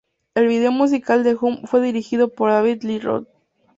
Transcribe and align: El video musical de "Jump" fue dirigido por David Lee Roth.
El 0.33 0.47
video 0.47 0.71
musical 0.71 1.23
de 1.23 1.35
"Jump" 1.35 1.67
fue 1.67 1.79
dirigido 1.83 2.29
por 2.33 2.49
David 2.49 2.81
Lee 2.81 2.97
Roth. 3.01 3.27